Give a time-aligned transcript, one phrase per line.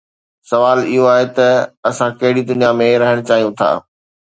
[0.49, 1.47] سوال اهو آهي ته
[1.89, 3.71] اسان ڪهڙي دنيا ۾ رهڻ چاهيون ٿا؟